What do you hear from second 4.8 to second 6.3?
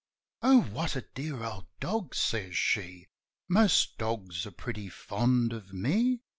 fond of me."